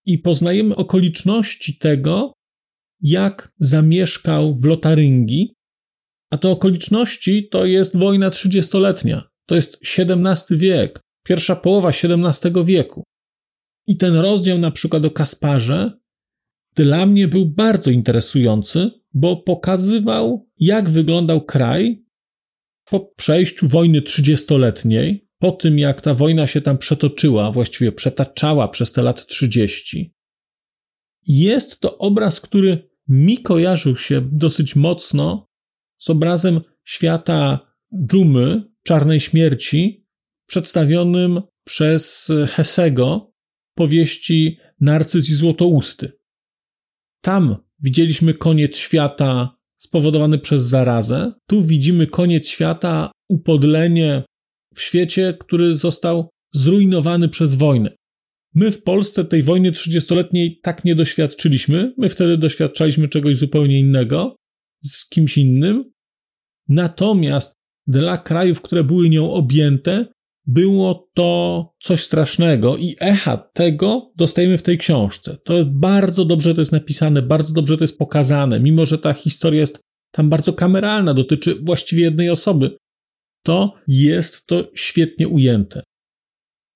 i 0.06 0.18
poznajemy 0.18 0.76
okoliczności 0.76 1.78
tego, 1.78 2.32
jak 3.00 3.52
zamieszkał 3.58 4.56
w 4.56 4.64
Lotaryngii, 4.64 5.54
a 6.30 6.36
te 6.36 6.48
okoliczności 6.48 7.48
to 7.48 7.64
jest 7.64 7.96
wojna 7.96 8.30
trzydziestoletnia, 8.30 9.28
to 9.46 9.54
jest 9.54 9.78
XVII 9.98 10.58
wiek, 10.58 11.00
pierwsza 11.24 11.56
połowa 11.56 11.88
XVII 11.88 12.64
wieku. 12.64 13.04
I 13.86 13.96
ten 13.96 14.16
rozdział 14.16 14.58
na 14.58 14.70
przykład 14.70 15.04
o 15.04 15.10
Kasparze 15.10 15.98
dla 16.74 17.06
mnie 17.06 17.28
był 17.28 17.46
bardzo 17.46 17.90
interesujący, 17.90 18.90
bo 19.14 19.36
pokazywał, 19.36 20.50
jak 20.58 20.90
wyglądał 20.90 21.44
kraj 21.44 22.04
po 22.84 23.00
przejściu 23.00 23.68
wojny 23.68 24.02
trzydziestoletniej, 24.02 25.28
po 25.38 25.52
tym 25.52 25.78
jak 25.78 26.00
ta 26.00 26.14
wojna 26.14 26.46
się 26.46 26.60
tam 26.60 26.78
przetoczyła, 26.78 27.52
właściwie 27.52 27.92
przetaczała 27.92 28.68
przez 28.68 28.92
te 28.92 29.02
lat 29.02 29.26
30. 29.26 30.14
Jest 31.26 31.80
to 31.80 31.98
obraz, 31.98 32.40
który 32.40 32.90
mi 33.08 33.38
kojarzył 33.38 33.96
się 33.96 34.28
dosyć 34.32 34.76
mocno 34.76 35.45
z 35.98 36.10
obrazem 36.10 36.60
świata 36.84 37.72
dżumy, 38.06 38.62
czarnej 38.82 39.20
śmierci, 39.20 40.06
przedstawionym 40.46 41.42
przez 41.64 42.32
Hesego 42.46 43.32
powieści 43.74 44.58
Narcyz 44.80 45.30
i 45.30 45.34
Złotousty. 45.34 46.12
Tam 47.20 47.56
widzieliśmy 47.82 48.34
koniec 48.34 48.76
świata 48.76 49.56
spowodowany 49.78 50.38
przez 50.38 50.64
zarazę, 50.64 51.32
tu 51.46 51.62
widzimy 51.62 52.06
koniec 52.06 52.48
świata, 52.48 53.10
upodlenie 53.28 54.22
w 54.74 54.80
świecie, 54.80 55.36
który 55.40 55.76
został 55.76 56.28
zrujnowany 56.52 57.28
przez 57.28 57.54
wojnę. 57.54 57.96
My 58.54 58.70
w 58.70 58.82
Polsce 58.82 59.24
tej 59.24 59.42
wojny 59.42 59.72
30-letniej 59.72 60.60
tak 60.62 60.84
nie 60.84 60.94
doświadczyliśmy. 60.94 61.94
My 61.98 62.08
wtedy 62.08 62.38
doświadczaliśmy 62.38 63.08
czegoś 63.08 63.36
zupełnie 63.36 63.80
innego, 63.80 64.36
z 64.86 65.08
kimś 65.08 65.38
innym. 65.38 65.92
Natomiast 66.68 67.54
dla 67.86 68.18
krajów, 68.18 68.60
które 68.60 68.84
były 68.84 69.10
nią 69.10 69.32
objęte, 69.32 70.06
było 70.46 71.08
to 71.14 71.70
coś 71.82 72.04
strasznego 72.04 72.76
i 72.76 72.96
echa 73.00 73.36
tego 73.36 74.12
dostajemy 74.16 74.58
w 74.58 74.62
tej 74.62 74.78
książce. 74.78 75.36
To 75.44 75.64
bardzo 75.64 76.24
dobrze 76.24 76.54
to 76.54 76.60
jest 76.60 76.72
napisane, 76.72 77.22
bardzo 77.22 77.52
dobrze 77.52 77.76
to 77.76 77.84
jest 77.84 77.98
pokazane, 77.98 78.60
mimo 78.60 78.86
że 78.86 78.98
ta 78.98 79.12
historia 79.12 79.60
jest 79.60 79.80
tam 80.10 80.30
bardzo 80.30 80.52
kameralna, 80.52 81.14
dotyczy 81.14 81.54
właściwie 81.54 82.02
jednej 82.02 82.30
osoby. 82.30 82.76
To 83.42 83.74
jest 83.88 84.46
to 84.46 84.70
świetnie 84.74 85.28
ujęte. 85.28 85.82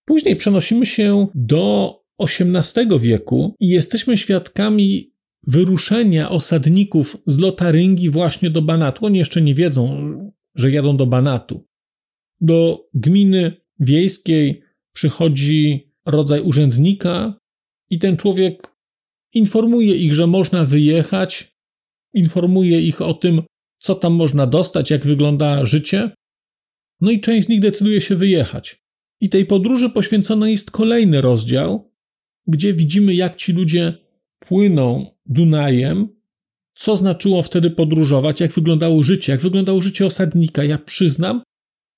Później 0.07 0.37
przenosimy 0.37 0.87
się 0.87 1.26
do 1.35 1.95
XVIII 2.21 2.99
wieku 3.00 3.55
i 3.61 3.69
jesteśmy 3.69 4.19
świadkami 4.19 5.12
wyruszenia 5.47 6.30
osadników 6.30 7.16
z 7.26 7.38
Lotaryngii 7.38 8.11
właśnie 8.11 8.50
do 8.50 8.62
Banatu. 8.62 9.06
Oni 9.06 9.18
jeszcze 9.18 9.42
nie 9.42 9.54
wiedzą, 9.54 10.11
że 10.54 10.70
jadą 10.70 10.97
do 10.97 11.06
Banatu. 11.06 11.66
Do 12.40 12.88
gminy 12.94 13.56
wiejskiej 13.80 14.62
przychodzi 14.92 15.92
rodzaj 16.06 16.40
urzędnika 16.40 17.40
i 17.90 17.99
ten 17.99 18.16
człowiek 18.16 18.76
informuje 19.35 19.97
ich, 19.97 20.14
że 20.14 20.26
można 20.26 20.64
wyjechać, 20.64 21.56
informuje 22.14 22.80
ich 22.80 23.00
o 23.02 23.14
tym, 23.14 23.42
co 23.78 23.94
tam 23.94 24.12
można 24.12 24.47
dostać, 24.47 24.90
jak 24.90 25.06
wygląda 25.06 25.64
życie. 25.64 26.11
No 27.00 27.11
i 27.11 27.20
część 27.20 27.47
z 27.47 27.50
nich 27.50 27.61
decyduje 27.61 28.00
się 28.00 28.16
wyjechać. 28.16 28.82
I 29.20 29.28
tej 29.28 29.47
podróży 29.47 29.90
poświęcony 29.90 30.50
jest 30.50 30.70
kolejny 30.70 31.20
rozdział, 31.20 31.92
gdzie 32.47 32.73
widzimy, 32.73 33.14
jak 33.14 33.37
ci 33.37 33.52
ludzie 33.52 33.94
płyną 34.38 35.06
Dunajem, 35.30 36.08
co 36.75 36.96
znaczyło 36.96 37.42
wtedy 37.42 37.70
podróżować, 37.70 38.40
jak 38.40 38.52
wyglądało 38.52 39.02
życie, 39.02 39.32
jak 39.32 39.40
wyglądało 39.40 39.82
życie 39.82 40.06
osadnika. 40.06 40.64
Ja 40.64 40.78
przyznam, 40.78 41.42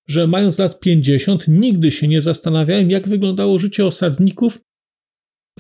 że 0.09 0.27
mając 0.27 0.59
lat 0.59 0.81
50, 0.81 1.45
nigdy 1.49 1.93
się 1.93 2.09
nie 2.09 2.21
zastanawiałem, 2.21 2.91
jak 2.91 3.09
wyglądało 3.09 3.59
życie 3.59 3.87
osadników 3.87 4.61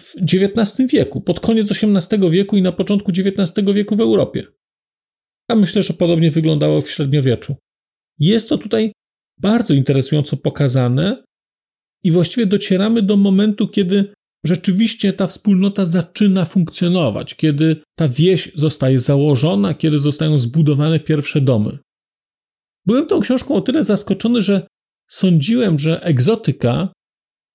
w 0.00 0.14
XIX 0.16 0.92
wieku, 0.92 1.20
pod 1.20 1.40
koniec 1.40 1.70
XVIII 1.70 2.30
wieku 2.30 2.56
i 2.56 2.62
na 2.62 2.72
początku 2.72 3.10
XIX 3.10 3.66
wieku 3.74 3.96
w 3.96 4.00
Europie. 4.00 4.46
A 5.50 5.54
myślę, 5.54 5.82
że 5.82 5.94
podobnie 5.94 6.30
wyglądało 6.30 6.80
w 6.80 6.90
średniowieczu. 6.90 7.56
Jest 8.18 8.48
to 8.48 8.58
tutaj 8.58 8.92
bardzo 9.38 9.74
interesująco 9.74 10.36
pokazane 10.36 11.24
i 12.04 12.10
właściwie 12.10 12.46
docieramy 12.46 13.02
do 13.02 13.16
momentu, 13.16 13.68
kiedy 13.68 14.12
rzeczywiście 14.44 15.12
ta 15.12 15.26
wspólnota 15.26 15.84
zaczyna 15.84 16.44
funkcjonować, 16.44 17.34
kiedy 17.34 17.76
ta 17.96 18.08
wieś 18.08 18.52
zostaje 18.54 19.00
założona, 19.00 19.74
kiedy 19.74 19.98
zostają 19.98 20.38
zbudowane 20.38 21.00
pierwsze 21.00 21.40
domy. 21.40 21.78
Byłem 22.86 23.06
tą 23.06 23.20
książką 23.20 23.54
o 23.54 23.60
tyle 23.60 23.84
zaskoczony, 23.84 24.42
że 24.42 24.66
sądziłem, 25.08 25.78
że 25.78 26.02
egzotyka 26.02 26.92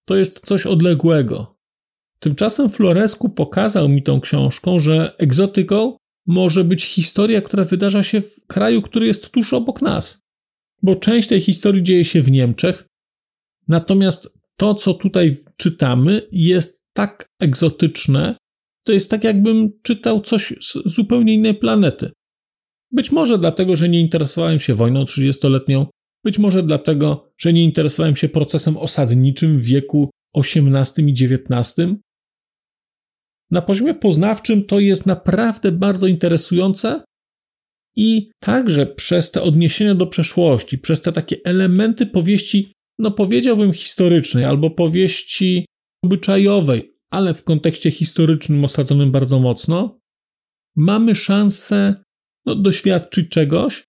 to 0.05 0.15
jest 0.15 0.45
coś 0.45 0.65
odległego. 0.65 1.57
Tymczasem 2.19 2.69
Floresku 2.69 3.29
pokazał 3.29 3.89
mi 3.89 4.03
tą 4.03 4.21
książką, 4.21 4.79
że 4.79 5.15
egzotyką 5.17 5.97
może 6.25 6.63
być 6.63 6.85
historia, 6.85 7.41
która 7.41 7.63
wydarza 7.63 8.03
się 8.03 8.21
w 8.21 8.45
kraju, 8.47 8.81
który 8.81 9.07
jest 9.07 9.29
tuż 9.29 9.53
obok 9.53 9.81
nas. 9.81 10.19
Bo 10.81 10.95
część 10.95 11.29
tej 11.29 11.41
historii 11.41 11.83
dzieje 11.83 12.05
się 12.05 12.21
w 12.21 12.31
Niemczech, 12.31 12.85
natomiast 13.67 14.36
to, 14.59 14.75
co 14.75 14.93
tutaj 14.93 15.43
czytamy, 15.57 16.21
jest 16.31 16.81
tak 16.93 17.25
egzotyczne, 17.41 18.37
to 18.85 18.93
jest 18.93 19.11
tak, 19.11 19.23
jakbym 19.23 19.71
czytał 19.83 20.21
coś 20.21 20.53
z 20.61 20.93
zupełnie 20.93 21.33
innej 21.33 21.55
planety. 21.55 22.11
Być 22.91 23.11
może 23.11 23.37
dlatego, 23.37 23.75
że 23.75 23.89
nie 23.89 24.01
interesowałem 24.01 24.59
się 24.59 24.75
wojną 24.75 25.03
30-letnią, 25.03 25.85
być 26.23 26.39
może 26.39 26.63
dlatego, 26.63 27.31
że 27.37 27.53
nie 27.53 27.63
interesowałem 27.63 28.15
się 28.15 28.29
procesem 28.29 28.77
osadniczym 28.77 29.59
w 29.59 29.63
wieku 29.63 30.09
XVIII 30.35 31.09
i 31.09 31.11
XIX. 31.11 31.75
Na 33.51 33.61
poziomie 33.61 33.93
poznawczym 33.93 34.65
to 34.65 34.79
jest 34.79 35.05
naprawdę 35.05 35.71
bardzo 35.71 36.07
interesujące 36.07 37.03
i 37.95 38.31
także 38.39 38.85
przez 38.85 39.31
te 39.31 39.41
odniesienia 39.41 39.95
do 39.95 40.07
przeszłości, 40.07 40.77
przez 40.77 41.01
te 41.01 41.11
takie 41.11 41.35
elementy 41.43 42.05
powieści, 42.05 42.73
no 42.99 43.11
powiedziałbym 43.11 43.73
historycznej 43.73 44.45
albo 44.45 44.69
powieści 44.69 45.65
obyczajowej, 46.03 46.93
ale 47.11 47.33
w 47.33 47.43
kontekście 47.43 47.91
historycznym 47.91 48.65
osadzonym 48.65 49.11
bardzo 49.11 49.39
mocno, 49.39 49.99
mamy 50.75 51.15
szansę 51.15 52.03
no, 52.45 52.55
doświadczyć 52.55 53.29
czegoś, 53.29 53.83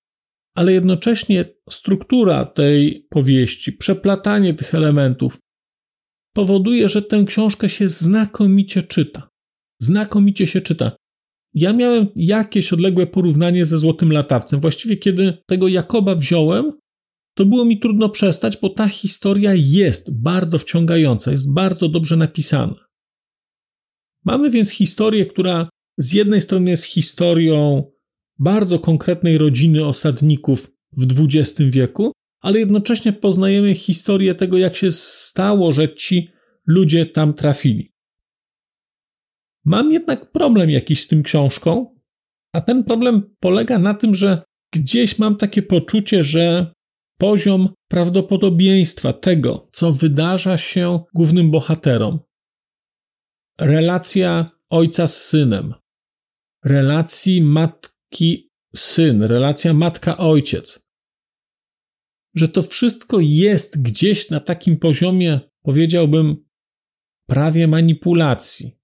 ale 0.57 0.73
jednocześnie 0.73 1.45
struktura 1.71 2.45
tej 2.45 3.07
powieści, 3.11 3.73
przeplatanie 3.73 4.55
tych 4.55 4.75
elementów 4.75 5.39
powoduje, 6.35 6.89
że 6.89 7.03
tę 7.03 7.25
książkę 7.27 7.71
się 7.71 7.89
znakomicie 7.89 8.83
czyta. 8.83 9.29
Znakomicie 9.83 10.47
się 10.47 10.61
czyta. 10.61 10.97
Ja 11.55 11.73
miałem 11.73 12.07
jakieś 12.17 12.73
odległe 12.73 13.07
porównanie 13.07 13.67
ze 13.67 13.79
Złotym 13.79 14.13
Latawcem. 14.13 14.61
Właściwie, 14.61 14.97
kiedy 14.97 15.39
tego 15.47 15.69
Jakoba 15.69 16.15
wziąłem, 16.15 16.73
to 17.39 17.47
było 17.47 17.65
mi 17.65 17.79
trudno 17.79 18.09
przestać, 18.09 18.57
bo 18.57 18.69
ta 18.69 18.89
historia 18.89 19.53
jest 19.55 20.21
bardzo 20.21 20.59
wciągająca, 20.59 21.31
jest 21.31 21.53
bardzo 21.53 21.89
dobrze 21.89 22.17
napisana. 22.17 22.75
Mamy 24.25 24.51
więc 24.51 24.71
historię, 24.71 25.27
która 25.27 25.69
z 25.97 26.13
jednej 26.13 26.41
strony 26.41 26.71
jest 26.71 26.85
historią 26.85 27.85
bardzo 28.39 28.79
konkretnej 28.79 29.39
rodziny 29.39 29.85
osadników 29.85 30.71
w 30.93 31.07
XX 31.25 31.61
wieku, 31.71 32.13
ale 32.41 32.59
jednocześnie 32.59 33.13
poznajemy 33.13 33.75
historię 33.75 34.35
tego, 34.35 34.59
jak 34.59 34.77
się 34.77 34.93
stało, 34.93 35.73
że 35.73 35.95
ci 35.95 36.31
ludzie 36.67 37.07
tam 37.07 37.35
trafili. 37.35 37.93
Mam 39.65 39.93
jednak 39.93 40.33
problem 40.33 40.71
jakiś 40.71 41.03
z 41.03 41.09
tym 41.09 41.23
książką, 41.23 41.97
a 42.53 42.61
ten 42.61 42.85
problem 42.85 43.35
polega 43.41 43.79
na 43.79 43.95
tym, 43.95 44.15
że 44.15 44.43
gdzieś 44.73 45.19
mam 45.19 45.37
takie 45.37 45.63
poczucie, 45.63 46.25
że 46.25 46.73
poziom 47.19 47.69
prawdopodobieństwa 47.89 49.13
tego, 49.13 49.69
co 49.73 49.93
wydarza 49.93 50.57
się 50.57 51.01
głównym 51.15 51.51
bohaterom, 51.51 52.19
relacja 53.61 54.51
ojca 54.71 55.09
z 55.09 55.25
synem, 55.25 55.75
relacji 56.65 57.43
matki-syn, 57.43 59.23
relacja 59.23 59.75
matka-ojciec, 59.75 60.89
że 62.35 62.49
to 62.49 62.63
wszystko 62.63 63.19
jest 63.21 63.83
gdzieś 63.83 64.31
na 64.31 64.41
takim 64.41 64.77
poziomie, 64.77 65.41
powiedziałbym, 65.63 66.37
prawie 67.27 67.69
manipulacji. 67.69 68.79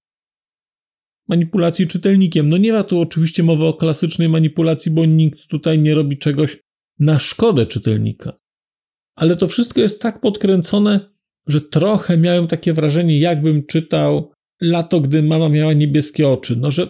Manipulacji 1.29 1.87
czytelnikiem. 1.87 2.49
No 2.49 2.57
nie 2.57 2.73
ma 2.73 2.85
tu 2.85 3.01
oczywiście 3.01 3.43
mowy 3.43 3.65
o 3.65 3.75
klasycznej 3.75 4.29
manipulacji, 4.29 4.93
bo 4.93 5.05
nikt 5.07 5.47
tutaj 5.47 5.79
nie 5.79 5.95
robi 5.95 6.19
czegoś 6.19 6.64
na 6.99 7.19
szkodę 7.19 7.67
czytelnika. 7.67 8.33
Ale 9.15 9.37
to 9.37 9.49
wszystko 9.49 9.81
jest 9.81 10.03
tak 10.03 10.21
podkręcone, 10.21 11.15
że 11.47 11.61
trochę 11.61 12.19
miałem 12.19 12.47
takie 12.47 12.73
wrażenie, 12.73 13.19
jakbym 13.19 13.67
czytał 13.67 14.33
lato, 14.61 15.01
gdy 15.01 15.23
mama 15.23 15.49
miała 15.49 15.73
niebieskie 15.73 16.29
oczy. 16.29 16.57
No, 16.57 16.71
że 16.71 16.89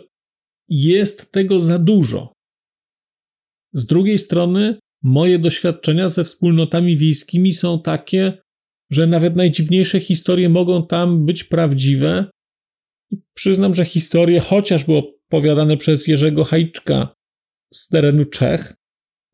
jest 0.68 1.32
tego 1.32 1.60
za 1.60 1.78
dużo. 1.78 2.32
Z 3.72 3.86
drugiej 3.86 4.18
strony, 4.18 4.78
moje 5.02 5.38
doświadczenia 5.38 6.08
ze 6.08 6.24
wspólnotami 6.24 6.96
wiejskimi 6.96 7.52
są 7.52 7.82
takie, 7.82 8.38
że 8.90 9.06
nawet 9.06 9.36
najdziwniejsze 9.36 10.00
historie 10.00 10.48
mogą 10.48 10.86
tam 10.86 11.26
być 11.26 11.44
prawdziwe. 11.44 12.30
I 13.10 13.16
przyznam, 13.34 13.74
że 13.74 13.84
historie, 13.84 14.40
chociażby 14.40 14.92
opowiadane 14.92 15.76
przez 15.76 16.06
Jerzego 16.06 16.44
Hajczka 16.44 17.14
z 17.74 17.88
terenu 17.88 18.24
Czech, 18.24 18.74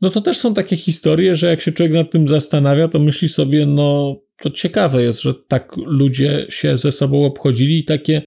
no 0.01 0.11
to 0.11 0.21
też 0.21 0.37
są 0.37 0.55
takie 0.55 0.77
historie, 0.77 1.37
że 1.37 1.47
jak 1.47 1.61
się 1.61 1.73
człowiek 1.73 1.95
nad 1.95 2.11
tym 2.11 2.29
zastanawia, 2.29 2.89
to 2.89 2.99
myśli 2.99 3.29
sobie, 3.29 3.67
no 3.67 4.17
to 4.37 4.51
ciekawe 4.51 5.03
jest, 5.03 5.23
że 5.23 5.35
tak 5.35 5.77
ludzie 5.77 6.47
się 6.51 6.79
ze 6.79 6.93
sobą 6.93 7.25
obchodzili 7.25 7.79
i 7.79 7.85
takie 7.85 8.23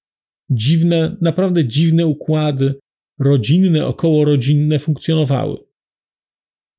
dziwne, 0.49 1.17
naprawdę 1.21 1.65
dziwne 1.65 2.05
układy 2.05 2.75
rodzinne, 3.19 3.85
okołorodzinne 3.85 4.79
funkcjonowały. 4.79 5.57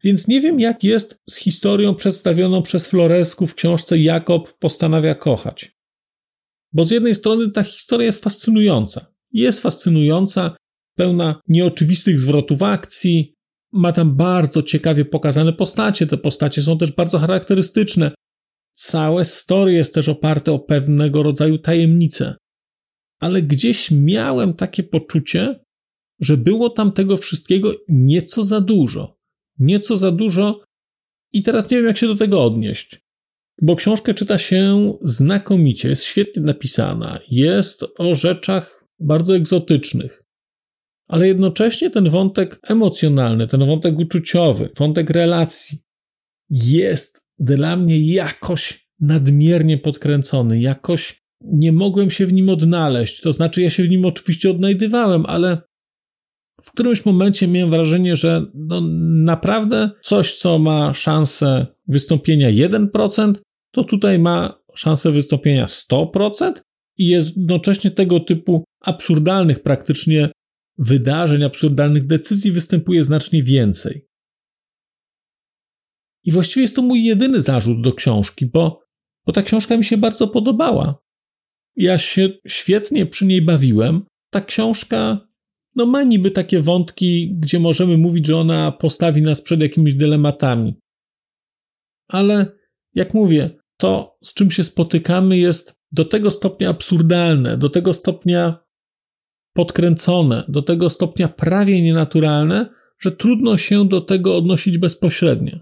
Więc 0.05 0.29
nie 0.29 0.41
wiem, 0.41 0.61
jak 0.61 0.85
jest 0.85 1.23
z 1.31 1.37
historią 1.37 1.95
przedstawioną 1.95 2.63
przez 2.63 2.89
Floresku 2.89 3.47
w 3.47 3.55
książce 3.55 3.99
Jakob 3.99 4.59
postanawia 4.59 5.15
kochać. 5.15 5.77
Bo 6.73 6.85
z 6.85 6.91
jednej 6.91 7.15
strony 7.15 7.51
ta 7.51 7.63
historia 7.63 8.07
jest 8.07 8.25
fascynująca. 8.25 9.15
Jest 9.33 9.61
fascynująca, 9.61 10.57
pełna 10.97 11.41
nieoczywistych 11.49 12.21
zwrotów 12.21 12.63
akcji, 12.63 13.34
ma 13.75 13.93
tam 13.93 14.17
bardzo 14.17 14.63
ciekawie 14.63 15.05
pokazane 15.05 15.53
postacie. 15.53 16.07
Te 16.07 16.17
postacie 16.17 16.63
są 16.63 16.79
też 16.79 16.93
bardzo 16.93 17.19
charakterystyczne. 17.19 18.15
Całe 18.73 19.25
story 19.25 19.73
jest 19.73 19.95
też 19.95 20.09
oparte 20.09 20.53
o 20.53 20.59
pewnego 20.59 21.23
rodzaju 21.23 21.59
tajemnice. 21.59 22.37
Ale 23.21 23.43
gdzieś 23.43 23.91
miałem 23.91 24.55
takie 24.55 24.83
poczucie, 24.83 25.61
że 26.21 26.37
było 26.37 26.71
tam 26.71 26.93
tego 26.93 27.17
wszystkiego 27.17 27.73
nieco 27.89 28.45
za 28.45 28.61
dużo. 28.61 29.17
Nieco 29.59 29.99
za 29.99 30.11
dużo, 30.11 30.65
i 31.33 31.43
teraz 31.43 31.71
nie 31.71 31.77
wiem, 31.77 31.87
jak 31.87 31.99
się 31.99 32.07
do 32.07 32.15
tego 32.15 32.45
odnieść. 32.45 33.01
Bo 33.63 33.77
książkę 33.77 34.15
czyta 34.15 34.39
się 34.39 34.93
znakomicie, 35.03 35.89
jest 35.89 36.05
świetnie 36.05 36.43
napisana, 36.43 37.21
jest 37.31 37.85
o 37.99 38.15
rzeczach 38.15 38.85
bardzo 39.01 39.37
egzotycznych 39.37 40.24
ale 41.09 41.29
jednocześnie 41.29 41.91
ten 41.91 42.11
wątek 42.11 42.61
emocjonalny, 42.63 43.47
ten 43.47 43.67
wątek 43.67 43.99
uczuciowy, 43.99 44.71
wątek 44.79 45.11
relacji 45.11 45.79
jest 46.51 47.25
dla 47.39 47.77
mnie 47.77 48.13
jakoś 48.13 48.89
nadmiernie 49.01 49.79
podkręcony, 49.79 50.61
jakoś 50.61 51.25
nie 51.41 51.73
mogłem 51.73 52.11
się 52.11 52.27
w 52.27 52.33
nim 52.33 52.49
odnaleźć. 52.49 53.21
To 53.21 53.33
znaczy, 53.33 53.63
ja 53.63 53.71
się 53.71 53.83
w 53.83 53.89
nim 53.89 54.05
oczywiście 54.05 54.51
odnajdywałem, 54.51 55.27
ale 55.27 55.63
w 56.63 56.73
którymś 56.73 57.05
momencie 57.05 57.49
miałem 57.49 57.71
wrażenie, 57.71 58.17
że 58.17 58.47
no 58.55 58.81
naprawdę 59.25 59.91
coś, 60.03 60.35
co 60.35 60.59
ma 60.59 60.95
szansę 60.95 61.67
wystąpienia 61.89 62.69
1%, 62.69 63.33
to 63.73 63.85
tutaj 63.85 64.19
ma 64.19 64.59
szansę 64.75 65.13
wystąpienia 65.13 65.67
100% 65.67 66.53
i 66.99 67.09
jest 67.09 67.37
jednocześnie 67.37 67.91
tego 67.91 68.21
typu 68.21 68.65
absurdalnych 68.81 69.63
praktycznie 69.63 70.29
wydarzeń, 70.79 71.45
absurdalnych 71.45 72.07
decyzji 72.07 72.53
występuje 72.53 73.05
znacznie 73.05 73.43
więcej. 73.43 74.09
I 76.25 76.33
właściwie 76.33 76.63
jest 76.63 76.77
to 76.77 76.83
mój 76.83 77.05
jedyny 77.05 77.41
zarzut 77.41 77.83
do 77.83 77.93
książki, 77.93 78.47
bo, 78.47 78.81
bo 79.27 79.33
ta 79.33 79.43
książka 79.43 79.77
mi 79.77 79.85
się 79.85 79.97
bardzo 79.99 80.29
podobała. 80.29 80.99
Ja 81.77 81.99
się 81.99 82.29
świetnie 82.47 83.07
przy 83.07 83.27
niej 83.27 83.43
bawiłem. 83.43 84.05
Ta 84.31 84.41
książka 84.41 85.29
no 85.77 85.87
ma 85.87 86.03
niby 86.03 86.31
takie 86.31 86.61
wątki, 86.61 87.37
gdzie 87.39 87.61
możemy 87.61 87.99
mówić, 87.99 88.27
że 88.27 88.37
ona 88.37 88.73
postawi 88.73 89.23
nas 89.23 89.43
przed 89.43 89.61
jakimiś 89.61 89.95
dylematami. 89.95 90.75
Ale 92.09 92.59
jak 92.95 93.15
mówię, 93.15 93.51
to 93.77 94.17
z 94.25 94.35
czym 94.35 94.51
się 94.51 94.65
spotykamy 94.65 95.39
jest 95.39 95.75
do 95.93 96.05
tego 96.05 96.31
stopnia 96.31 96.69
absurdalne, 96.69 97.59
do 97.59 97.69
tego 97.69 97.93
stopnia 97.93 98.64
podkręcone, 99.55 100.45
do 100.49 100.63
tego 100.63 100.91
stopnia 100.91 101.29
prawie 101.29 101.83
nienaturalne, 101.83 102.69
że 102.99 103.13
trudno 103.13 103.57
się 103.57 103.89
do 103.89 104.01
tego 104.01 104.37
odnosić 104.37 104.79
bezpośrednio. 104.79 105.59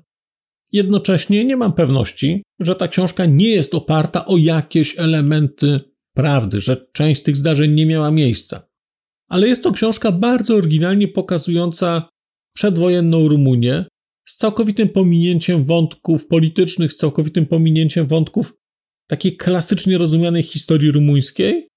Jednocześnie 0.72 1.44
nie 1.44 1.56
mam 1.56 1.72
pewności, 1.72 2.42
że 2.60 2.76
ta 2.76 2.88
książka 2.88 3.26
nie 3.26 3.48
jest 3.48 3.74
oparta 3.74 4.26
o 4.26 4.36
jakieś 4.36 4.98
elementy 4.98 5.80
prawdy, 6.14 6.60
że 6.60 6.86
część 6.92 7.20
z 7.20 7.24
tych 7.24 7.36
zdarzeń 7.36 7.72
nie 7.72 7.86
miała 7.86 8.10
miejsca. 8.10 8.68
Ale 9.28 9.48
jest 9.48 9.62
to 9.62 9.72
książka 9.72 10.12
bardzo 10.12 10.54
oryginalnie 10.54 11.08
pokazująca 11.08 12.08
przedwojenną 12.54 13.28
Rumunię, 13.28 13.84
z 14.28 14.36
całkowitym 14.36 14.88
pominięciem 14.88 15.64
wątków 15.64 16.26
politycznych, 16.26 16.92
z 16.92 16.96
całkowitym 16.96 17.46
pominięciem 17.46 18.06
wątków 18.06 18.54
takiej 19.06 19.36
klasycznie 19.36 19.98
rozumianej 19.98 20.42
historii 20.42 20.92
rumuńskiej, 20.92 21.68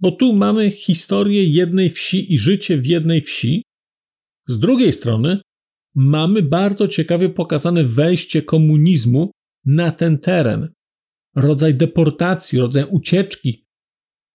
bo 0.00 0.10
tu 0.10 0.32
mamy 0.32 0.70
historię 0.70 1.44
jednej 1.44 1.90
wsi 1.90 2.34
i 2.34 2.38
życie 2.38 2.78
w 2.78 2.86
jednej 2.86 3.20
wsi. 3.20 3.62
Z 4.48 4.58
drugiej 4.58 4.92
strony 4.92 5.40
mamy 5.94 6.42
bardzo 6.42 6.88
ciekawie 6.88 7.28
pokazane 7.28 7.84
wejście 7.84 8.42
komunizmu 8.42 9.30
na 9.64 9.92
ten 9.92 10.18
teren. 10.18 10.72
Rodzaj 11.36 11.74
deportacji, 11.74 12.58
rodzaj 12.58 12.84
ucieczki, 12.90 13.66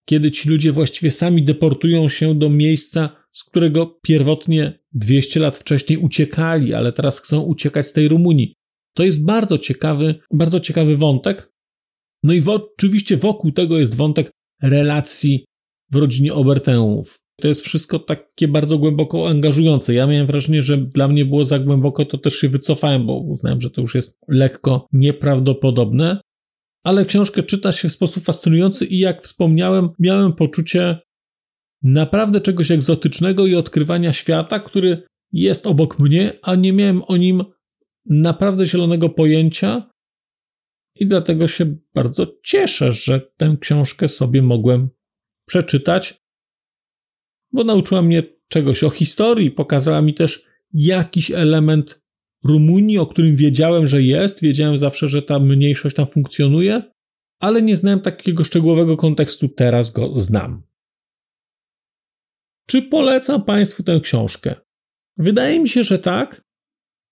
kiedy 0.06 0.32
ci 0.32 0.50
ludzie 0.50 0.72
właściwie 0.72 1.12
sami 1.12 1.44
deportują 1.44 2.10
się 2.10 2.36
do 2.36 2.50
miejsca 2.50 3.20
z 3.32 3.44
którego 3.44 4.00
pierwotnie 4.02 4.80
200 4.92 5.40
lat 5.40 5.58
wcześniej 5.58 6.00
uciekali, 6.00 6.74
ale 6.74 6.94
teraz 6.94 7.20
chcą 7.20 7.42
uciekać 7.42 7.88
z 7.88 7.94
tej 7.94 8.08
Rumunii. 8.08 8.56
To 8.96 9.04
jest 9.04 9.26
bardzo 9.26 9.58
ciekawy, 9.58 10.16
bardzo 10.34 10.60
ciekawy 10.60 10.98
wątek. 10.98 11.52
No 12.24 12.34
i 12.34 12.42
w, 12.42 12.50
oczywiście 12.50 13.18
wokół 13.18 13.52
tego 13.52 13.80
jest 13.80 13.96
wątek 13.96 14.32
relacji 14.62 15.46
w 15.92 15.96
rodzinie 15.96 16.34
Oberteumów. 16.34 17.20
To 17.42 17.48
jest 17.48 17.66
wszystko 17.66 18.00
takie 18.00 18.48
bardzo 18.48 18.78
głęboko 18.78 19.30
angażujące. 19.30 19.94
Ja 19.94 20.08
miałem 20.08 20.28
wrażenie, 20.28 20.62
że 20.62 20.78
dla 20.78 21.08
mnie 21.08 21.26
było 21.26 21.44
za 21.44 21.60
głęboko, 21.60 22.06
to 22.06 22.18
też 22.18 22.36
się 22.36 22.50
wycofałem, 22.50 23.06
bo 23.06 23.18
uznałem, 23.18 23.62
że 23.62 23.70
to 23.70 23.82
już 23.82 23.96
jest 23.96 24.20
lekko 24.28 24.88
nieprawdopodobne. 24.94 26.22
Ale 26.84 27.06
książkę 27.06 27.44
czyta 27.44 27.72
się 27.72 27.90
w 27.90 27.92
sposób 27.92 28.24
fascynujący 28.24 28.86
i 28.86 29.00
jak 29.00 29.24
wspomniałem, 29.24 29.90
miałem 30.00 30.34
poczucie 30.34 31.00
naprawdę 31.84 32.42
czegoś 32.42 32.72
egzotycznego 32.72 33.48
i 33.48 33.56
odkrywania 33.56 34.14
świata, 34.14 34.60
który 34.60 35.04
jest 35.32 35.68
obok 35.68 36.00
mnie, 36.00 36.40
a 36.42 36.56
nie 36.56 36.74
miałem 36.74 37.04
o 37.08 37.18
nim 37.18 37.44
naprawdę 38.06 38.66
zielonego 38.66 39.10
pojęcia. 39.10 39.90
I 40.96 41.08
dlatego 41.08 41.48
się 41.48 41.76
bardzo 41.94 42.28
cieszę, 42.44 42.92
że 42.92 43.22
tę 43.38 43.58
książkę 43.62 44.08
sobie 44.08 44.42
mogłem 44.42 44.90
przeczytać 45.50 46.20
bo 47.52 47.64
nauczyła 47.64 48.02
mnie 48.02 48.24
czegoś 48.48 48.84
o 48.84 48.90
historii, 48.90 49.52
pokazała 49.52 50.02
mi 50.02 50.14
też 50.14 50.44
jakiś 50.74 51.32
element 51.32 52.02
Rumunii, 52.44 52.98
o 52.98 53.08
którym 53.08 53.36
wiedziałem, 53.36 53.88
że 53.88 54.02
jest, 54.02 54.42
wiedziałem 54.42 54.78
zawsze, 54.78 55.08
że 55.08 55.22
ta 55.22 55.40
mniejszość 55.40 55.96
tam 55.96 56.08
funkcjonuje, 56.08 56.84
ale 57.40 57.62
nie 57.62 57.76
znałem 57.76 58.02
takiego 58.02 58.44
szczegółowego 58.44 58.98
kontekstu, 58.98 59.50
teraz 59.50 59.92
go 59.92 60.20
znam. 60.20 60.64
Czy 62.66 62.82
polecam 62.82 63.44
Państwu 63.44 63.84
tę 63.84 64.00
książkę? 64.04 64.56
Wydaje 65.18 65.60
mi 65.60 65.70
się, 65.70 65.84
że 65.84 66.00
tak, 66.00 66.44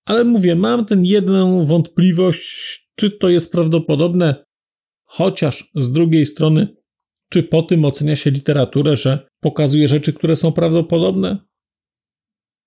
ale 0.06 0.24
mówię, 0.24 0.56
mam 0.56 0.86
tę 0.86 0.96
jedną 1.02 1.66
wątpliwość, 1.66 2.90
czy 2.96 3.12
to 3.12 3.30
jest 3.30 3.52
prawdopodobne, 3.52 4.46
chociaż 5.04 5.72
z 5.76 5.92
drugiej 5.92 6.26
strony 6.26 6.76
czy 7.30 7.44
po 7.44 7.62
tym 7.64 7.86
ocenia 7.86 8.16
się 8.16 8.32
literaturę, 8.32 8.96
że 8.96 9.28
pokazuje 9.40 9.88
rzeczy, 9.88 10.14
które 10.14 10.36
są 10.36 10.52
prawdopodobne? 10.52 11.38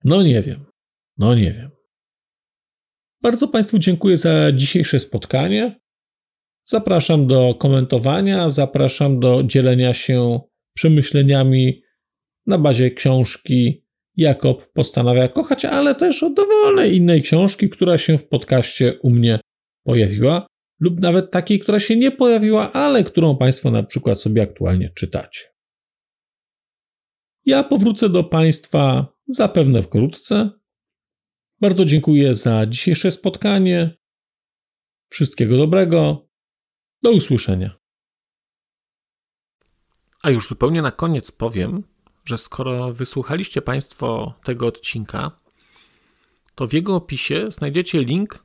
No 0.05 0.23
nie 0.23 0.42
wiem. 0.42 0.64
No 1.18 1.35
nie 1.35 1.53
wiem. 1.53 1.70
Bardzo 3.23 3.49
Państwu 3.49 3.79
dziękuję 3.79 4.16
za 4.16 4.53
dzisiejsze 4.53 5.01
spotkanie. 5.01 5.81
Zapraszam 6.68 7.27
do 7.27 7.55
komentowania, 7.55 8.51
zapraszam 8.51 9.20
do 9.20 9.42
dzielenia 9.42 9.94
się 9.94 10.40
przemyśleniami 10.75 11.83
na 12.46 12.59
bazie 12.59 12.90
książki 12.90 13.85
Jakob 14.16 14.73
postanawia 14.73 15.29
kochać, 15.29 15.64
ale 15.64 15.94
też 15.94 16.23
o 16.23 16.31
dowolnej 16.31 16.96
innej 16.96 17.23
książki, 17.23 17.70
która 17.70 17.99
się 17.99 18.18
w 18.18 18.29
podcaście 18.29 18.99
u 19.03 19.11
mnie 19.11 19.40
pojawiła 19.85 20.46
lub 20.81 21.01
nawet 21.01 21.31
takiej, 21.31 21.61
która 21.61 21.81
się 21.81 21.97
nie 21.97 22.11
pojawiła, 22.11 22.73
ale 22.73 23.05
którą 23.05 23.37
Państwo 23.37 23.71
na 23.71 23.83
przykład 23.83 24.21
sobie 24.21 24.43
aktualnie 24.43 24.90
czytacie. 24.90 25.40
Ja 27.47 27.64
powrócę 27.64 28.09
do 28.09 28.25
Państwa 28.25 29.07
zapewne 29.29 29.83
wkrótce. 29.83 30.51
Bardzo 31.61 31.85
dziękuję 31.85 32.35
za 32.35 32.66
dzisiejsze 32.66 33.11
spotkanie. 33.11 33.97
Wszystkiego 35.09 35.57
dobrego. 35.57 36.29
Do 37.03 37.12
usłyszenia. 37.12 37.81
A 40.23 40.31
już 40.31 40.49
zupełnie 40.49 40.83
na 40.83 40.90
koniec 40.90 41.31
powiem, 41.31 41.85
że 42.25 42.38
skoro 42.38 42.95
wysłuchaliście 42.95 43.62
Państwo 43.62 44.35
tego 44.45 44.66
odcinka, 44.66 45.37
to 46.55 46.66
w 46.66 46.73
jego 46.73 46.97
opisie 46.97 47.47
znajdziecie 47.51 48.05
link 48.05 48.45